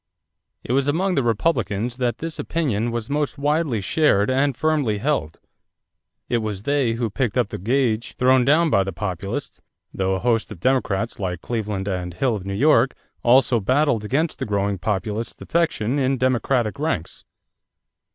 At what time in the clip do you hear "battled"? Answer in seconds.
13.59-14.03